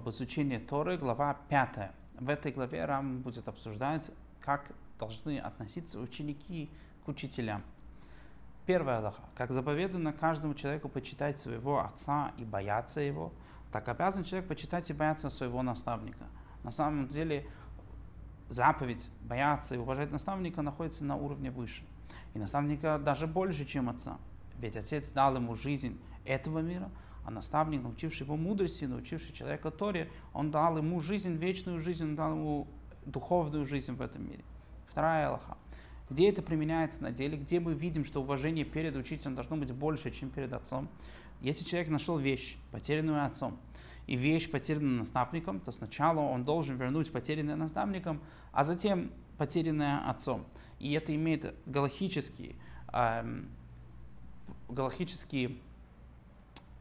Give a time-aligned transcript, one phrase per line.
[0.00, 1.90] об изучении Торы, глава 5.
[2.20, 4.10] В этой главе Рам будет обсуждать,
[4.40, 6.70] как должны относиться ученики
[7.04, 7.62] к учителям.
[8.64, 9.22] Первая Аллаха.
[9.34, 13.30] Как заповедано каждому человеку почитать своего отца и бояться его,
[13.72, 16.24] так обязан человек почитать и бояться своего наставника.
[16.64, 17.46] На самом деле
[18.48, 21.84] заповедь бояться и уважать наставника находится на уровне выше.
[22.32, 24.16] И наставника даже больше, чем отца.
[24.58, 26.90] Ведь отец дал ему жизнь этого мира,
[27.24, 32.16] а наставник, научивший его мудрости, научивший человека Торе, он дал ему жизнь, вечную жизнь, он
[32.16, 32.68] дал ему
[33.04, 34.44] духовную жизнь в этом мире.
[34.88, 35.56] Вторая Аллаха.
[36.08, 40.10] Где это применяется на деле, где мы видим, что уважение перед учителем должно быть больше,
[40.10, 40.88] чем перед отцом.
[41.40, 43.58] Если человек нашел вещь, потерянную отцом,
[44.06, 50.46] и вещь потерянная наставником, то сначала он должен вернуть потерянное наставником, а затем потерянное отцом.
[50.80, 52.56] И это имеет галахические,
[52.92, 53.48] эм,
[54.68, 55.58] галахические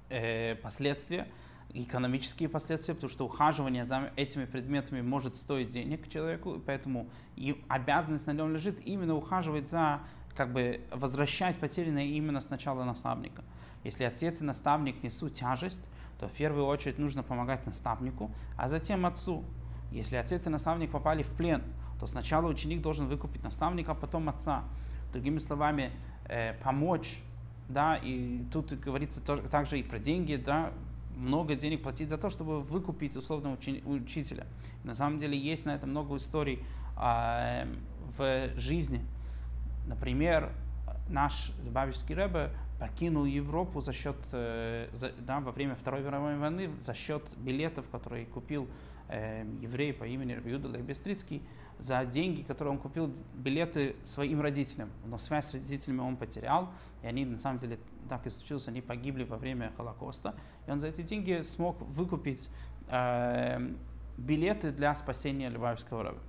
[0.09, 1.27] э, последствия,
[1.71, 7.63] экономические последствия, потому что ухаживание за этими предметами может стоить денег человеку, и поэтому и
[7.67, 10.01] обязанность на нем лежит именно ухаживать за,
[10.35, 13.43] как бы возвращать потерянное именно сначала наставника.
[13.83, 15.87] Если отец и наставник несут тяжесть,
[16.19, 19.45] то в первую очередь нужно помогать наставнику, а затем отцу.
[19.91, 21.63] Если отец и наставник попали в плен,
[21.99, 24.63] то сначала ученик должен выкупить наставника, а потом отца.
[25.11, 25.91] Другими словами,
[26.25, 27.21] э, помочь,
[27.69, 30.73] да, и тут говорится тоже, также и про деньги, да,
[31.15, 34.47] много денег платить за то, чтобы выкупить условного учи- учителя.
[34.83, 36.63] на самом деле есть на это много историй
[36.97, 37.67] э,
[38.17, 39.01] в жизни.
[39.87, 40.51] Например,
[41.09, 46.71] наш Любавичский Рэбе покинул Европу за счет, э, за, да, во время Второй мировой войны
[46.81, 48.67] за счет билетов, которые купил
[49.09, 51.41] э, еврей по имени Рабиуда Лайбестрицкий,
[51.79, 54.89] за деньги, которые он купил билеты своим родителям.
[55.05, 56.69] Но связь с родителями он потерял,
[57.01, 60.35] и они, на самом деле, так и случилось, они погибли во время Холокоста.
[60.67, 62.49] И он за эти деньги смог выкупить
[62.89, 63.73] э,
[64.17, 66.19] билеты для спасения Любавичского раба.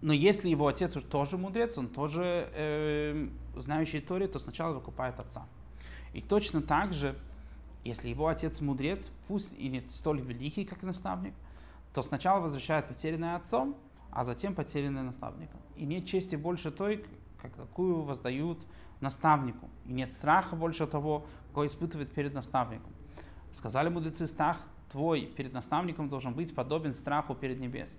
[0.00, 5.46] Но если его отец тоже мудрец, он тоже э, знающий Торе, то сначала выкупает отца.
[6.12, 7.16] И точно так же,
[7.84, 11.34] если его отец мудрец, пусть и не столь великий, как наставник,
[11.94, 13.76] то сначала возвращает потерянное отцом,
[14.10, 15.60] а затем потерянное наставником.
[15.76, 17.06] И нет чести больше той,
[17.40, 18.58] как такую воздают
[19.00, 19.70] наставнику.
[19.86, 22.92] И нет страха больше того, кого испытывает перед наставником.
[23.52, 24.58] Сказали мудрецы, страх
[24.90, 27.98] твой перед наставником должен быть подобен страху перед небес.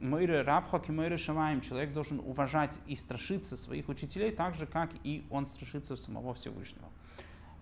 [0.00, 1.60] Мойры рабхак и мойры шамаем.
[1.60, 6.88] Человек должен уважать и страшиться своих учителей, так же, как и он страшится самого Всевышнего.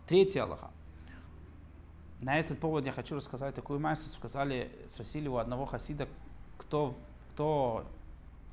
[0.06, 0.70] Третья Аллаха.
[2.20, 4.08] На этот повод я хочу рассказать такую массу.
[4.08, 6.08] Сказали, спросили у одного хасида,
[6.56, 6.94] кто,
[7.32, 7.84] кто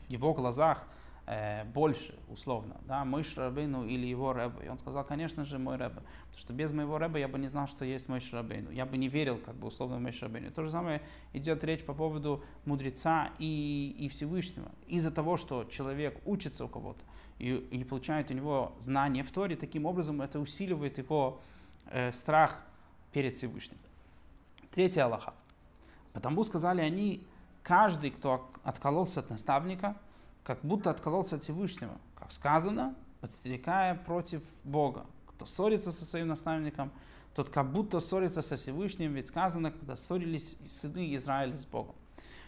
[0.07, 0.83] в его глазах
[1.27, 4.65] э, больше, условно, да, мой Шрабейну или его Рэбе.
[4.65, 6.01] И он сказал, конечно же, мой Рэбе.
[6.23, 8.69] Потому что без моего Рэбе я бы не знал, что есть мой Шрабейну.
[8.71, 10.51] Я бы не верил, как бы, условно, в мой Шрабейну.
[10.51, 11.01] То же самое
[11.31, 14.69] идет речь по поводу мудреца и, и Всевышнего.
[14.87, 16.99] Из-за того, что человек учится у кого-то
[17.39, 21.39] и, и получает у него знания в Торе, таким образом это усиливает его
[21.91, 22.61] э, страх
[23.13, 23.77] перед Всевышним.
[24.71, 25.33] Третья Аллаха.
[26.11, 27.25] Потому сказали они,
[27.61, 29.95] каждый, кто откололся от наставника–
[30.43, 31.97] как будто откололся от Всевышнего.
[32.15, 35.05] Как сказано, подстерегая против Бога.
[35.27, 36.91] Кто ссорится со своим наставником,
[37.33, 41.95] тот как будто ссорится со Всевышним, ведь сказано, когда ссорились сыны Израиля с Богом.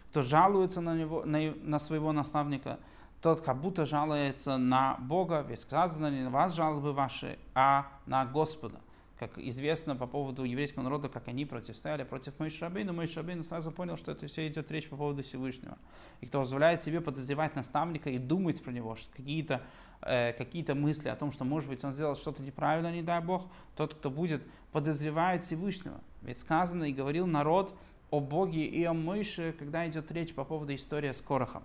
[0.10, 2.80] Кто жалуется на, него, на, на своего наставника,
[3.22, 8.26] тот как будто жалуется на Бога, ведь сказано не на вас жалобы ваши, а на
[8.26, 8.80] Господа
[9.18, 13.98] как известно по поводу еврейского народа, как они противостояли против Шабейну, Мой Шабейну сразу понял,
[13.98, 15.78] что это все идет речь по поводу Всевышнего.
[16.20, 19.62] И кто позволяет себе подозревать наставника и думать про него, что какие-то
[20.02, 23.48] э, какие мысли о том, что, может быть, он сделал что-то неправильно, не дай Бог,
[23.76, 24.44] тот, кто будет
[24.74, 26.02] подозревает Всевышнего.
[26.22, 27.74] Ведь сказано и говорил народ
[28.12, 31.64] о Боге и о Мойше, когда идет речь по поводу истории с Корохом.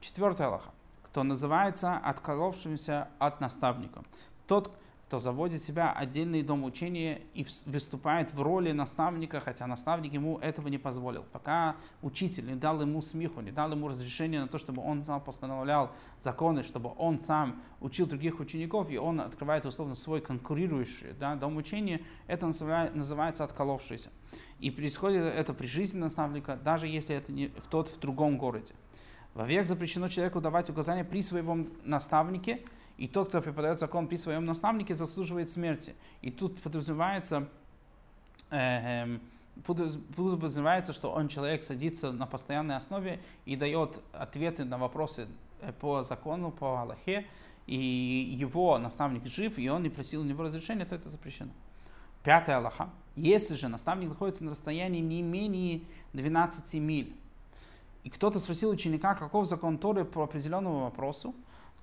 [0.00, 0.70] Четвертая Аллаха.
[1.02, 4.04] Кто называется отколовшимся от наставника.
[4.46, 4.87] Тот, кто
[5.18, 10.76] заводит себя отдельный дом учения и выступает в роли наставника, хотя наставник ему этого не
[10.76, 11.24] позволил.
[11.32, 15.22] Пока учитель не дал ему смеху, не дал ему разрешения на то, чтобы он сам
[15.22, 21.34] постановлял законы, чтобы он сам учил других учеников, и он открывает условно свой конкурирующий да,
[21.36, 24.10] дом учения, это называется отколовшийся.
[24.60, 28.74] И происходит это при жизни наставника, даже если это не в тот в другом городе.
[29.32, 32.60] Вовек запрещено человеку давать указания при своем наставнике–
[32.98, 35.94] и тот, кто преподает закон при своем наставнике, заслуживает смерти.
[36.20, 37.48] И тут подразумевается,
[38.50, 39.18] э, э,
[40.16, 45.28] подразумевается, что он человек садится на постоянной основе и дает ответы на вопросы
[45.60, 47.24] э, по закону, по Аллахе,
[47.66, 51.50] и его наставник жив, и он не просил у него разрешения, то это запрещено.
[52.24, 52.90] Пятая Аллаха.
[53.14, 55.82] Если же наставник находится на расстоянии не менее
[56.14, 57.14] 12 миль,
[58.02, 61.34] и кто-то спросил ученика, каков закон Торы по определенному вопросу,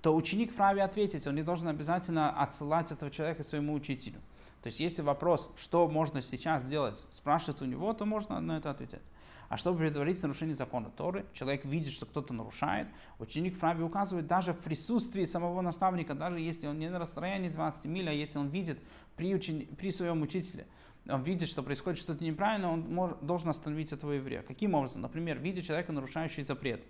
[0.01, 4.19] то ученик вправе ответить, он не должен обязательно отсылать этого человека своему учителю.
[4.61, 8.71] То есть, если вопрос, что можно сейчас сделать, спрашивает у него, то можно на это
[8.71, 9.01] ответить.
[9.47, 12.87] А чтобы предотвратить нарушение закона Торы, человек видит, что кто-то нарушает,
[13.19, 17.85] ученик вправе указывать даже в присутствии самого наставника, даже если он не на расстоянии 20
[17.85, 18.79] миль, а если он видит
[19.15, 19.65] при, учени...
[19.65, 20.65] при своем учителе,
[21.07, 24.41] он видит, что происходит что-то неправильно, он может, должен остановить этого еврея.
[24.41, 25.01] Каким образом?
[25.01, 26.83] Например, видя человека, нарушающий запрет,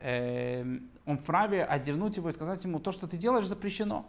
[0.00, 4.06] он вправе отдернуть его и сказать ему, то, что ты делаешь, запрещено.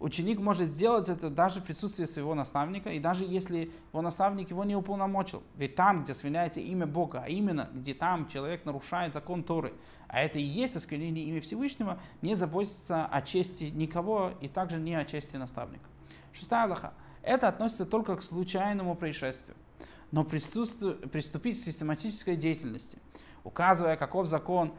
[0.00, 4.62] Ученик может сделать это даже в присутствии своего наставника, и даже если его наставник его
[4.62, 5.42] не уполномочил.
[5.56, 9.74] Ведь там, где свиняется имя Бога, а именно, где там человек нарушает закон Торы,
[10.06, 14.94] а это и есть осквернение имя Всевышнего, не заботится о чести никого и также не
[14.94, 15.88] о чести наставника.
[16.32, 16.92] Шестая Аллаха.
[17.22, 19.56] Это относится только к случайному происшествию.
[20.12, 22.98] Но приступить к систематической деятельности,
[23.42, 24.74] указывая, каков закон,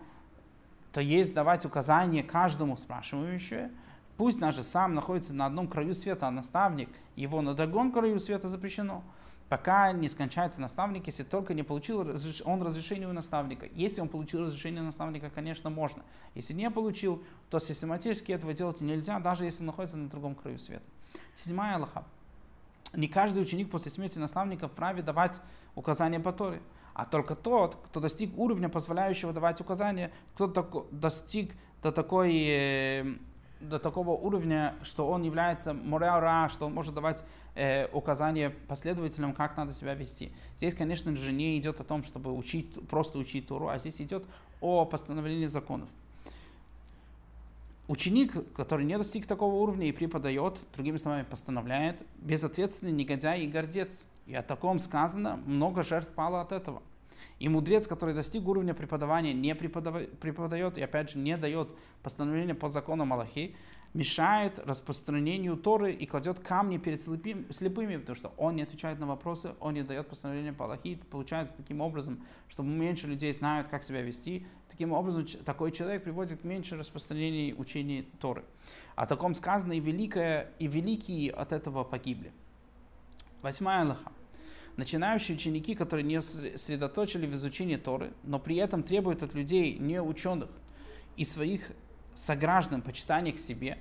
[0.92, 3.70] то есть давать указания каждому спрашивающему,
[4.18, 8.48] пусть даже сам находится на одном краю света, а наставник его на другом краю света
[8.48, 9.04] запрещено,
[9.50, 12.00] пока не скончается наставник, если только не получил
[12.46, 13.68] он разрешение у наставника.
[13.74, 16.04] Если он получил разрешение у наставника, конечно, можно.
[16.36, 20.60] Если не получил, то систематически этого делать нельзя, даже если он находится на другом краю
[20.60, 20.84] света.
[21.44, 22.04] Седьмая Аллаха
[22.94, 25.42] не каждый ученик после смерти наставника вправе давать
[25.76, 26.62] указания по Торе,
[27.00, 30.48] а только тот, кто достиг уровня, позволяющего давать указания, кто
[30.92, 33.06] достиг до, такой, э,
[33.62, 37.24] до такого уровня, что он является мореара, что он может давать
[37.56, 40.34] э, указания последователям, как надо себя вести.
[40.58, 44.26] Здесь, конечно же, не идет о том, чтобы учить, просто учить Туру, а здесь идет
[44.60, 45.88] о постановлении законов.
[47.88, 54.06] Ученик, который не достиг такого уровня и преподает, другими словами, постановляет, безответственный негодяй и гордец.
[54.30, 56.84] И о таком сказано, много жертв пало от этого.
[57.40, 61.70] И мудрец, который достиг уровня преподавания, не преподает и опять же не дает
[62.04, 63.56] постановления по закону Малахи,
[63.96, 69.56] мешает распространению Торы и кладет камни перед слепыми, потому что он не отвечает на вопросы,
[69.60, 71.00] он не дает постановления по Аллахи.
[71.10, 74.46] Получается таким образом, чтобы меньше людей знают, как себя вести.
[74.70, 78.44] Таким образом, такой человек приводит к меньше распространения учения Торы.
[78.96, 82.32] О таком сказано и великое, и великие от этого погибли.
[83.42, 84.12] Восьмая Аллаха.
[84.80, 90.02] Начинающие ученики, которые не сосредоточили в изучении Торы, но при этом требуют от людей, не
[90.02, 90.50] ученых,
[91.18, 91.72] и своих
[92.14, 93.78] сограждан почитание к себе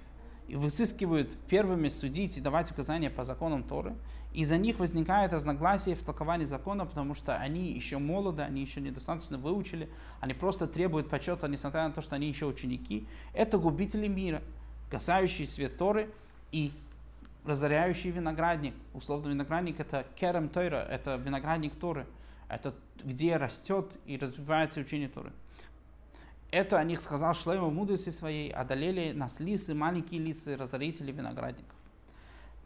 [0.49, 3.95] и высыскивают первыми судить и давать указания по законам Торы,
[4.35, 8.81] и за них возникает разногласие в толковании закона, потому что они еще молоды, они еще
[8.81, 13.07] недостаточно выучили, они просто требуют почета, несмотря на то, что они еще ученики.
[13.35, 14.43] Это губители мира,
[14.91, 16.11] касающие свет Торы
[16.51, 16.73] и
[17.49, 18.75] разоряющий виноградник.
[18.95, 22.07] Условно виноградник это керем Тойра, это виноградник Торы.
[22.49, 25.33] Это где растет и развивается учение Торы.
[26.51, 31.77] Это о них сказал Шлейма в мудрости своей, одолели нас лисы, маленькие лисы, разорители виноградников.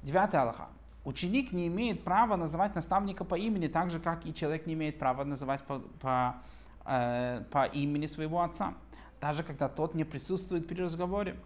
[0.03, 0.69] Девятый Аллаха.
[1.05, 5.01] Ученик не имеет права называть наставника по имени, так же, как и человек не имеет
[5.01, 6.37] права называть по, по,
[6.85, 8.75] э, по имени своего отца,
[9.21, 11.37] даже когда тот не присутствует при разговоре.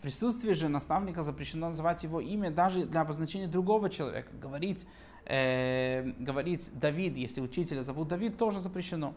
[0.00, 4.30] В присутствии же наставника запрещено называть его имя даже для обозначения другого человека.
[4.40, 4.86] Говорить,
[5.26, 9.14] э, говорить Давид, если учителя зовут Давид, тоже запрещено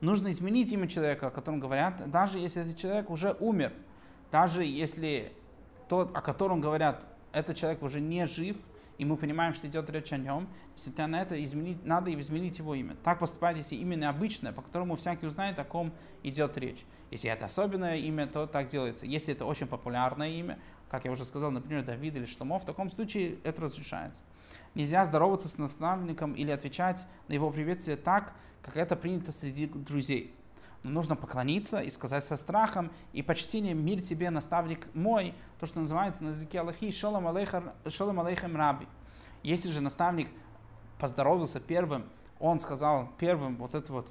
[0.00, 3.72] нужно изменить имя человека, о котором говорят, даже если этот человек уже умер,
[4.30, 5.32] даже если
[5.88, 8.56] тот, о котором говорят, этот человек уже не жив,
[9.00, 12.74] и мы понимаем, что идет речь о нем, если на это изменить, надо изменить его
[12.74, 12.94] имя.
[13.02, 16.84] Так поступать, если имя необычное, по которому всякий узнает, о ком идет речь.
[17.10, 19.06] Если это особенное имя, то так делается.
[19.06, 20.58] Если это очень популярное имя,
[20.90, 24.20] как я уже сказал, например, Давид или Штамо, в таком случае это разрешается.
[24.74, 30.34] Нельзя здороваться с наставником или отвечать на его приветствие так, как это принято среди друзей.
[30.82, 35.80] Но нужно поклониться и сказать со страхом и почтением «Мир тебе, наставник мой», то, что
[35.80, 38.86] называется на языке Аллахи «Шалом алейхем раби».
[39.42, 40.28] Если же наставник
[40.98, 42.04] поздоровался первым,
[42.38, 44.10] он сказал первым вот это вот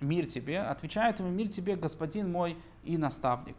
[0.00, 3.56] «Мир тебе», отвечает ему «Мир тебе, господин мой и наставник».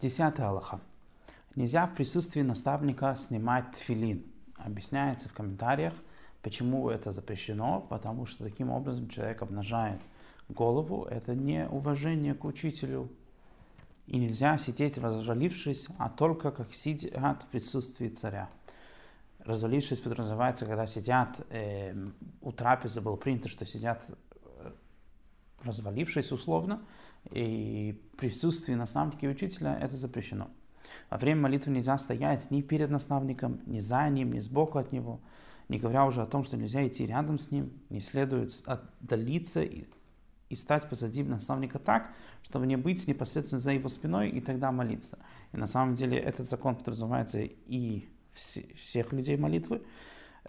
[0.00, 0.80] Десятый Аллаха.
[1.54, 4.24] Нельзя в присутствии наставника снимать тфилин.
[4.56, 5.94] Объясняется в комментариях,
[6.42, 10.00] почему это запрещено, потому что таким образом человек обнажает
[10.48, 11.04] голову.
[11.04, 13.08] Это не уважение к учителю.
[14.06, 18.50] И нельзя сидеть развалившись, а только как сидят в присутствии царя.
[19.38, 21.94] Развалившись подразумевается, когда сидят, э,
[22.42, 24.72] у трапезы было принято, что сидят э,
[25.62, 26.82] развалившись условно,
[27.30, 30.50] и в присутствии наставника и учителя это запрещено.
[31.10, 35.20] Во время молитвы нельзя стоять ни перед наставником, ни за ним, ни сбоку от него,
[35.68, 39.62] не говоря уже о том, что нельзя идти рядом с ним, не следует отдалиться
[40.48, 45.18] и, стать позади наставника так, чтобы не быть непосредственно за его спиной и тогда молиться.
[45.52, 49.82] И на самом деле этот закон подразумевается и все, всех людей молитвы,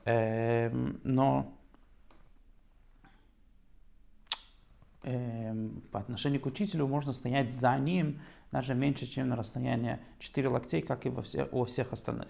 [0.06, 1.58] эм, но
[5.04, 8.22] эм, по отношению к учителю можно стоять за ним
[8.52, 12.30] даже меньше, чем на расстояние 4 локтей, как и во все, у всех остальных.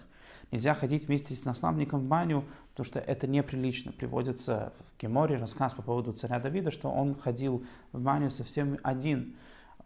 [0.50, 3.92] Нельзя ходить вместе с наставником в баню, потому что это неприлично.
[3.92, 9.36] Приводится в Геморе рассказ по поводу царя Давида, что он ходил в баню совсем один,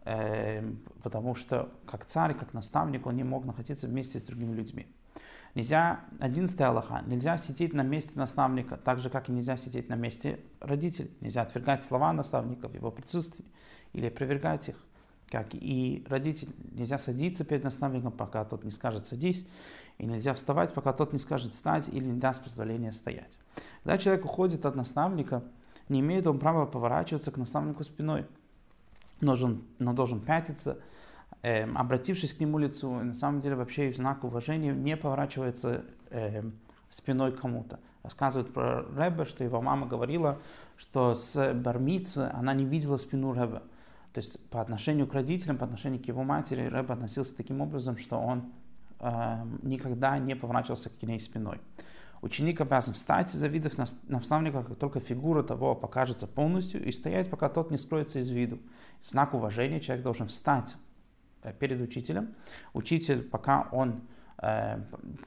[0.05, 0.63] э,
[1.03, 4.87] потому что как царь, как наставник, он не мог находиться вместе с другими людьми.
[5.53, 9.95] Нельзя, 11 Аллаха, нельзя сидеть на месте наставника, так же, как и нельзя сидеть на
[9.95, 11.11] месте родителей.
[11.19, 13.45] Нельзя отвергать слова наставника в его присутствии
[13.91, 14.77] или опровергать их,
[15.31, 16.49] как и родитель.
[16.71, 19.45] Нельзя садиться перед наставником, пока тот не скажет «садись»,
[19.97, 23.37] и нельзя вставать, пока тот не скажет «встать» или не даст позволения стоять.
[23.83, 25.43] Когда человек уходит от наставника,
[25.89, 28.25] не имеет он права поворачиваться к наставнику спиной,
[29.21, 30.77] но должен, но должен пятиться–
[31.41, 36.43] э, обратившись к нему лицу, на самом деле вообще в знак уважения не поворачивается э,
[36.89, 37.79] спиной кому-то.
[38.03, 40.39] Рассказывают про Рэбе, что его мама говорила,
[40.77, 43.61] что с Бармицы она не видела спину Рэбе.
[44.13, 47.97] То есть по отношению к родителям, по отношению к его матери, Рэбе относился таким образом,
[47.97, 48.51] что он
[48.99, 51.59] э, никогда не поворачивался к ней спиной.
[52.21, 53.77] Ученик обязан встать, завидев
[54.07, 58.59] наставника, как только фигура того покажется полностью, и стоять, пока тот не скроется из виду.
[59.01, 60.75] В знак уважения человек должен встать
[61.43, 62.35] Э, перед учителем.
[62.73, 64.01] Учитель, пока он,
[64.41, 64.79] э,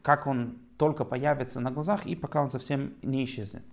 [0.02, 3.64] как он только появится на глазах и пока он совсем не исчезнет.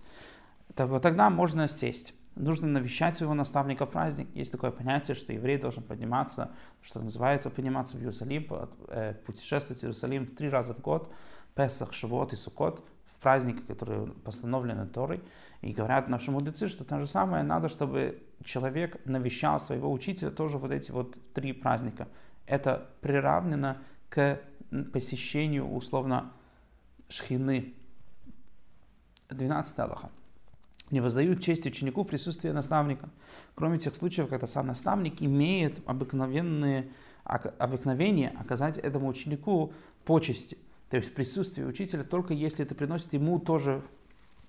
[0.74, 2.14] Тогда можно сесть.
[2.34, 4.28] Нужно навещать своего наставника в праздник.
[4.34, 8.46] Есть такое понятие, что еврей должен подниматься, что называется подниматься в Иерусалим,
[8.88, 11.12] э, путешествовать в Иерусалим в три раза в год,
[11.54, 12.82] Песах, Шивот и Сукот,
[13.14, 15.20] в праздники, которые постановлены Торой.
[15.60, 20.58] И говорят наши мудрецы, что то же самое надо, чтобы человек навещал своего учителя тоже
[20.58, 22.08] вот эти вот три праздника
[22.46, 24.40] это приравнено к
[24.92, 26.32] посещению условно
[27.08, 27.74] шхины.
[29.28, 30.10] 12 Аллаха.
[30.92, 33.08] Не воздают честь ученику в присутствии наставника,
[33.56, 36.88] кроме тех случаев, когда сам наставник имеет обыкновенные,
[37.24, 39.72] обыкновение оказать этому ученику
[40.04, 40.56] почести.
[40.90, 43.82] То есть в присутствии учителя, только если это приносит ему тоже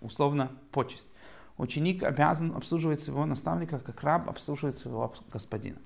[0.02, 1.12] условно почесть.
[1.58, 5.80] Ученик обязан обслуживать своего наставника, как раб обслуживает своего господина.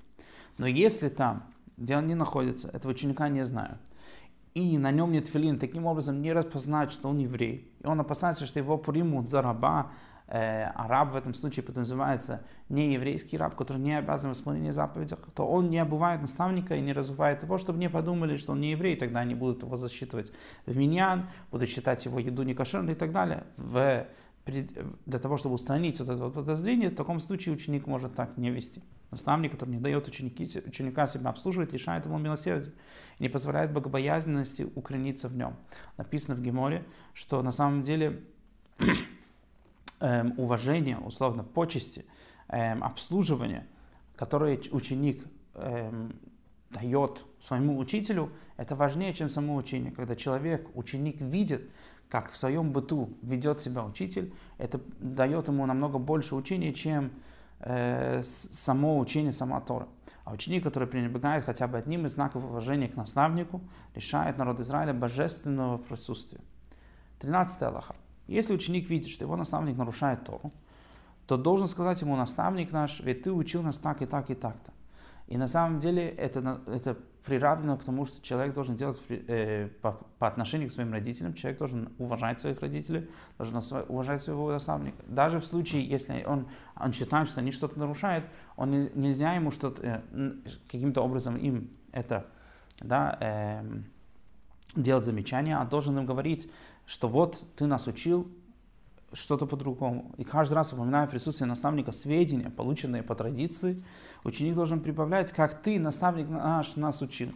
[0.58, 1.44] Но если там
[1.78, 3.78] где он не находится, этого ученика не знают.
[4.54, 7.70] И на нем нет филин, таким образом не распознать, что он еврей.
[7.80, 9.92] И он опасается, что его примут за раба,
[10.30, 15.16] а раб в этом случае подразумевается не еврейский раб, который не обязан в исполнении заповедей,
[15.34, 18.72] то он не обувает наставника и не развивает его, чтобы не подумали, что он не
[18.72, 20.30] еврей, тогда они будут его засчитывать
[20.66, 23.44] в миньян, будут считать его еду некошерной и так далее.
[23.56, 24.06] В,
[24.44, 28.50] для того, чтобы устранить вот это вот подозрение, в таком случае ученик может так не
[28.50, 28.82] вести.
[29.10, 32.72] Наставник, который не дает ученики, ученика себя обслуживать, лишает его милосердия
[33.18, 35.56] и не позволяет богобоязненности укорениться в нем.
[35.96, 38.20] Написано в Геморе, что на самом деле
[40.00, 42.04] эм, уважение, условно, почести,
[42.48, 43.66] эм, обслуживание,
[44.16, 45.24] которое ученик
[45.54, 46.14] эм,
[46.70, 49.92] дает своему учителю, это важнее, чем само учение.
[49.92, 51.68] Когда человек, ученик видит,
[52.08, 57.10] как в своем быту ведет себя учитель, это дает ему намного больше учения, чем
[57.60, 59.88] э, само учение, сама Тора.
[60.24, 63.62] А ученик, который пренебрегает хотя бы одним из знаков уважения к наставнику,
[63.94, 66.40] лишает народ Израиля божественного присутствия.
[67.20, 67.96] 13 Аллаха.
[68.28, 70.52] Если ученик видит, что его наставник нарушает Тору,
[71.26, 74.72] то должен сказать ему, наставник наш, ведь ты учил нас так и так и так-то.
[75.26, 80.00] И на самом деле это, это приравнено к тому, что человек должен делать э, по,
[80.18, 84.96] по отношению к своим родителям, человек должен уважать своих родителей, должен уважать своего наставника.
[85.06, 88.24] Даже в случае, если он, он считает, что они что-то нарушают,
[88.56, 90.32] он не, нельзя ему что-то, э,
[90.70, 92.26] каким-то образом им это
[92.80, 93.62] да, э,
[94.76, 96.50] делать замечания, а должен им говорить,
[96.88, 98.26] что вот ты нас учил,
[99.12, 100.12] что-то по-другому.
[100.16, 103.82] И каждый раз, упоминая присутствие наставника, сведения, полученные по традиции,
[104.24, 107.32] ученик должен прибавлять, как ты, наставник наш, нас учил.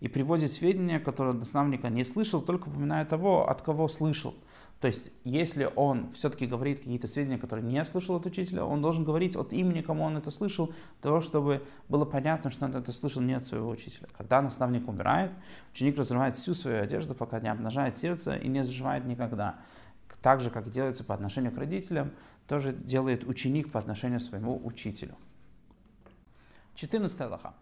[0.00, 4.34] И приводит сведения, которые наставника не слышал, только упоминая того, от кого слышал.
[4.80, 9.04] То есть, если он все-таки говорит какие-то сведения, которые не слышал от учителя, он должен
[9.04, 12.90] говорить от имени, кому он это слышал, для того, чтобы было понятно, что он это
[12.92, 14.08] слышал не от своего учителя.
[14.16, 15.32] Когда наставник умирает,
[15.74, 19.56] ученик разрывает всю свою одежду, пока не обнажает сердце и не заживает никогда
[20.22, 22.12] так же, как делается по отношению к родителям,
[22.46, 25.14] тоже делает ученик по отношению к своему учителю.
[26.74, 27.54] 14 Аллаха.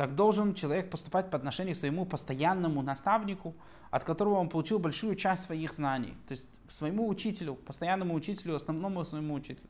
[0.00, 3.54] Так должен человек поступать по отношению к своему постоянному наставнику,
[3.90, 6.14] от которого он получил большую часть своих знаний.
[6.26, 9.68] То есть к своему учителю, постоянному учителю, основному своему учителю.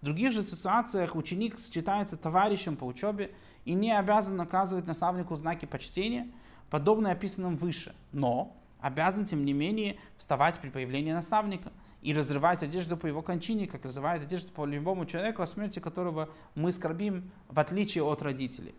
[0.00, 3.30] В других же ситуациях ученик считается товарищем по учебе
[3.64, 6.26] и не обязан наказывать наставнику знаки почтения,
[6.70, 7.94] подобные описанным выше.
[8.10, 11.70] Но обязан, тем не менее, вставать при появлении наставника
[12.02, 16.30] и разрывать одежду по его кончине, как разрывает одежду по любому человеку, о смерти которого
[16.56, 18.74] мы скорбим, в отличие от родителей.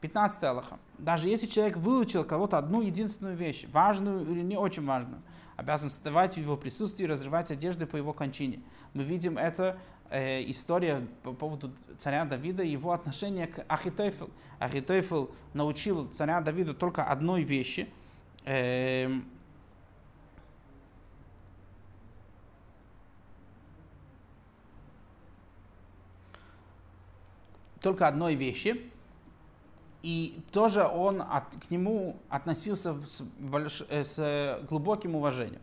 [0.00, 0.78] 15 Аллаха.
[0.98, 5.22] Даже если человек выучил кого-то одну единственную вещь, важную или не очень важную,
[5.56, 8.60] обязан вставать в его присутствии и разрывать одежды по его кончине.
[8.94, 9.78] Мы видим это
[10.08, 14.30] э, история по поводу царя Давида и его отношение к Ахитофел.
[14.60, 17.88] Ахитофел научил царя Давида только одной вещи.
[18.44, 19.10] Э,
[27.80, 28.90] только одной вещи,
[30.02, 35.60] и тоже он от, к нему относился с, больш, э, с глубоким уважением.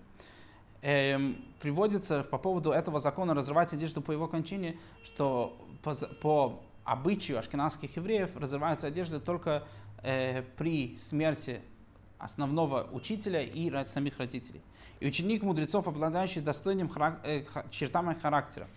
[0.82, 7.40] Эм, приводится по поводу этого закона разрывать одежду по его кончине, что по, по обычаю
[7.40, 9.66] ашкенадских евреев разрываются одежды только
[10.04, 11.62] э, при смерти
[12.20, 14.62] основного учителя и самих родителей.
[15.00, 18.68] И ученик мудрецов, обладающий достойным харак- э, чертами характера,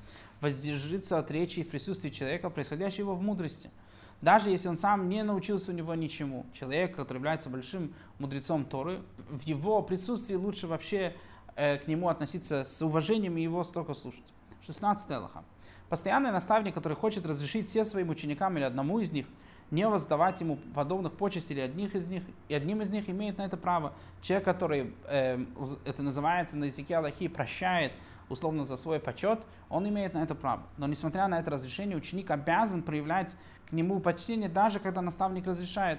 [0.40, 3.70] воздержится от речи в присутствии человека, происходящего в мудрости–
[4.20, 6.46] даже если он сам не научился у него ничему.
[6.52, 11.14] Человек, который является большим мудрецом Торы, в его присутствии лучше вообще
[11.54, 14.32] э, к нему относиться с уважением и его столько слушать.
[14.66, 15.44] 16 Аллаха.
[15.88, 19.26] Постоянный наставник, который хочет разрешить все своим ученикам или одному из них
[19.70, 23.42] не воздавать ему подобных почестей или одних из них, и одним из них имеет на
[23.42, 23.92] это право.
[24.22, 25.44] Человек, который, э,
[25.84, 27.92] это называется на языке Аллахи, прощает
[28.28, 30.62] условно за свой почет, он имеет на это право.
[30.76, 33.36] Но несмотря на это разрешение, ученик обязан проявлять
[33.68, 35.98] к нему почтение, даже когда наставник разрешает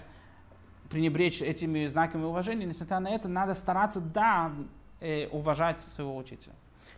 [0.90, 4.52] пренебречь этими знаками уважения, несмотря на это, надо стараться, да,
[5.00, 6.54] э, уважать своего учителя.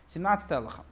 [0.06, 0.84] 17 Аллаха.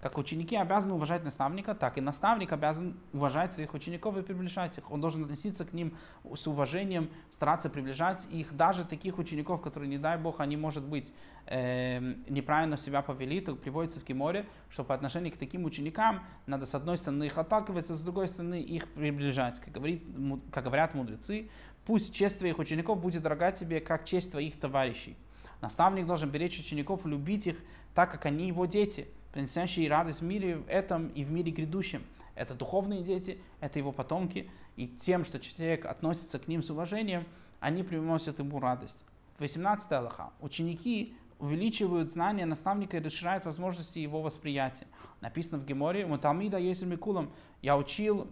[0.00, 4.90] Как ученики обязаны уважать наставника, так и наставник обязан уважать своих учеников и приближать их.
[4.90, 5.94] Он должен относиться к ним
[6.34, 11.12] с уважением, стараться приближать их, даже таких учеников, которые, не дай бог, они, может быть,
[11.44, 16.64] э, неправильно себя повели, то приводится в Киморе, что по отношению к таким ученикам надо
[16.64, 19.60] с одной стороны их отталкивать, а с другой стороны их приближать.
[19.60, 20.02] Как, говорит,
[20.50, 21.50] как говорят мудрецы,
[21.84, 25.18] пусть честь твоих учеников будет дорога тебе, как честь твоих товарищей.
[25.60, 27.58] Наставник должен беречь учеников, любить их,
[27.94, 32.04] так как они его дети– приносящие радость в мире этом и в мире грядущем.
[32.34, 37.26] Это духовные дети, это его потомки, и тем, что человек относится к ним с уважением,
[37.60, 39.04] они приносят ему радость.
[39.38, 40.30] 18 Аллаха.
[40.40, 44.86] Ученики увеличивают знания наставника и расширяют возможности его восприятия.
[45.20, 47.30] Написано в Геморе, «Муталмида есть Микулам».
[47.62, 48.28] Я учил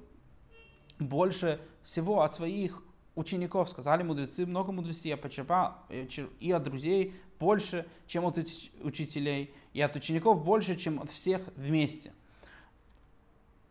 [0.98, 2.82] больше всего от своих
[3.18, 3.68] учеников.
[3.68, 6.06] Сказали мудрецы, много мудрецов я почерпал э,
[6.40, 8.38] и от друзей больше, чем от
[8.82, 12.12] учителей, и от учеников больше, чем от всех вместе.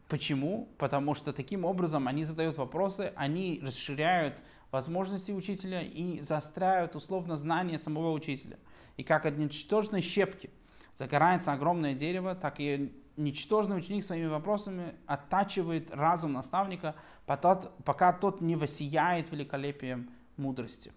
[0.08, 0.70] Почему?
[0.78, 7.78] Потому что таким образом они задают вопросы, они расширяют возможности учителя и заостряют условно знания
[7.78, 8.58] самого учителя.
[8.96, 10.50] И как от ничтожной щепки
[10.94, 18.56] загорается огромное дерево, так и ничтожный ученик своими вопросами оттачивает разум наставника, пока тот не
[18.56, 20.94] воссияет великолепием мудрости.